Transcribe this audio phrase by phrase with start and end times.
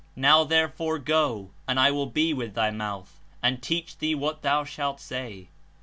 [0.01, 4.41] ^ Now therefore go, and I will be with thy mouth, and teach thee what
[4.41, 5.49] thou shalt say."